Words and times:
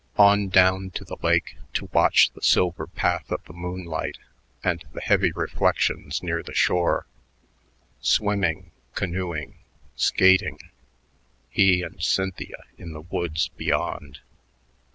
On 0.17 0.49
down 0.49 0.89
to 0.95 1.05
the 1.05 1.17
lake 1.21 1.57
to 1.73 1.85
watch 1.93 2.31
the 2.31 2.41
silver 2.41 2.87
path 2.87 3.29
of 3.31 3.43
the 3.45 3.53
moonlight 3.53 4.17
and 4.63 4.83
the 4.93 4.99
heavy 4.99 5.31
reflections 5.31 6.23
near 6.23 6.41
the 6.41 6.55
shore. 6.55 7.05
Swimming, 8.01 8.71
canoeing, 8.95 9.59
skating 9.95 10.57
he 11.51 11.83
and 11.83 12.01
Cynthia 12.01 12.63
in 12.79 12.93
the 12.93 13.01
woods 13.01 13.49
beyond.... 13.49 14.21